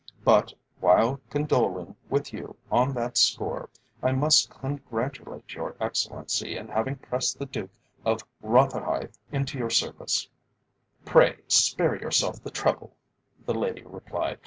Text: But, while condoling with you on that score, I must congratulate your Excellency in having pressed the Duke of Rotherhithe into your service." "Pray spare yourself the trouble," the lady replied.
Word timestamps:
But, 0.23 0.51
while 0.79 1.21
condoling 1.29 1.95
with 2.09 2.33
you 2.33 2.55
on 2.71 2.91
that 2.95 3.17
score, 3.19 3.69
I 4.01 4.11
must 4.13 4.49
congratulate 4.49 5.53
your 5.53 5.75
Excellency 5.79 6.57
in 6.57 6.69
having 6.69 6.95
pressed 6.95 7.37
the 7.37 7.45
Duke 7.45 7.69
of 8.03 8.21
Rotherhithe 8.41 9.13
into 9.31 9.59
your 9.59 9.69
service." 9.69 10.27
"Pray 11.05 11.41
spare 11.47 11.99
yourself 12.01 12.41
the 12.43 12.49
trouble," 12.49 12.95
the 13.45 13.53
lady 13.53 13.83
replied. 13.85 14.39